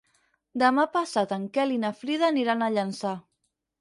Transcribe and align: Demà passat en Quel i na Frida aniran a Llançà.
Demà 0.61 0.85
passat 0.95 1.35
en 1.39 1.45
Quel 1.57 1.75
i 1.75 1.79
na 1.85 1.93
Frida 1.99 2.27
aniran 2.31 2.65
a 2.65 2.71
Llançà. 2.79 3.13